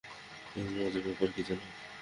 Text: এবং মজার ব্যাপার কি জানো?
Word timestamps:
এবং 0.55 0.69
মজার 0.77 1.03
ব্যাপার 1.05 1.29
কি 1.35 1.41
জানো? 1.47 1.65